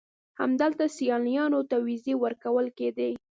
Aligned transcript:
همدلته 0.39 0.83
سیلانیانو 0.95 1.59
ته 1.69 1.77
ویزې 1.85 2.13
ورکول 2.23 2.65
کېدې. 2.77 3.11